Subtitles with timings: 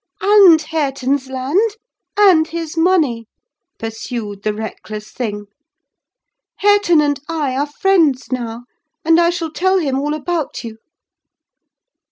[0.21, 1.73] "And Hareton's land,
[2.17, 3.27] and his money,"
[3.77, 5.45] pursued the reckless thing.
[6.57, 8.63] "Hareton and I are friends now;
[9.05, 10.79] and I shall tell him all about you!"